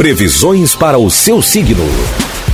[0.00, 1.84] Previsões para o seu signo.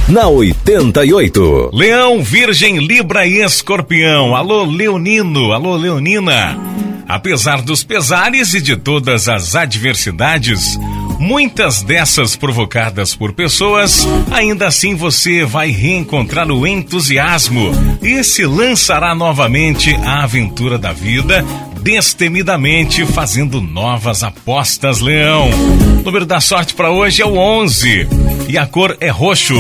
[0.09, 1.71] Na 88.
[1.73, 4.35] Leão, Virgem, Libra e Escorpião.
[4.35, 5.53] Alô, Leonino.
[5.53, 6.59] Alô, Leonina.
[7.07, 10.77] Apesar dos pesares e de todas as adversidades,
[11.21, 17.71] muitas dessas provocadas por pessoas, ainda assim você vai reencontrar o entusiasmo
[18.03, 21.45] e se lançará novamente à aventura da vida,
[21.87, 25.49] destemidamente fazendo novas apostas, Leão.
[26.01, 28.09] O número da sorte para hoje é o 11
[28.49, 29.55] e a cor é roxo.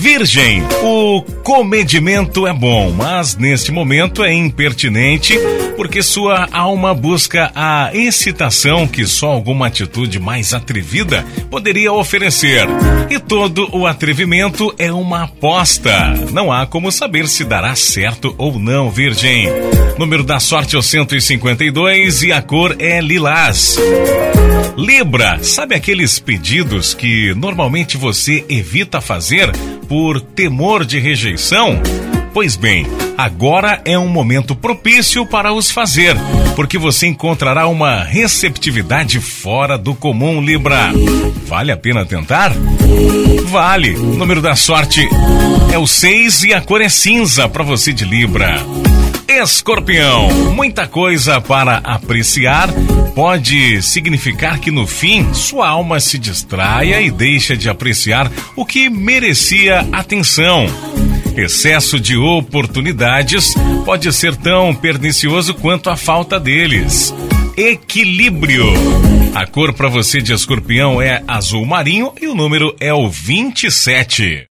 [0.00, 5.36] Virgem, o comedimento é bom, mas neste momento é impertinente
[5.76, 12.68] porque sua alma busca a excitação que só alguma atitude mais atrevida poderia oferecer.
[13.10, 16.14] E todo o atrevimento é uma aposta.
[16.32, 19.48] Não há como saber se dará certo ou não, Virgem.
[19.98, 23.76] Número da sorte é o 152 e a cor é lilás.
[24.76, 29.50] Libra, sabe aqueles pedidos que normalmente você evita fazer
[29.88, 31.80] por temor de rejeição?
[32.32, 32.86] Pois bem,
[33.16, 36.14] agora é um momento propício para os fazer,
[36.54, 40.92] porque você encontrará uma receptividade fora do comum, Libra.
[41.46, 42.52] Vale a pena tentar?
[43.46, 43.96] Vale.
[43.96, 45.08] O número da sorte
[45.72, 48.56] é o 6 e a cor é cinza para você de Libra.
[49.28, 52.70] Escorpião, muita coisa para apreciar
[53.14, 58.88] pode significar que no fim sua alma se distraia e deixa de apreciar o que
[58.88, 60.64] merecia atenção.
[61.36, 63.52] Excesso de oportunidades
[63.84, 67.14] pode ser tão pernicioso quanto a falta deles.
[67.54, 68.64] Equilíbrio.
[69.34, 74.46] A cor para você de escorpião é azul marinho e o número é o 27.